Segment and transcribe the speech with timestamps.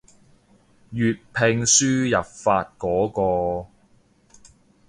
[0.03, 0.05] 粵
[1.31, 3.67] 拼輸入法嗰個